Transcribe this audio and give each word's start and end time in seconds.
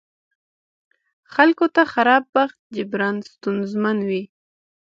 خلکو 1.33 1.65
ته 1.75 1.81
خراب 1.93 2.23
بخت 2.35 2.57
جبران 2.75 3.15
ستونزمن 3.31 3.97
وي. 4.07 4.23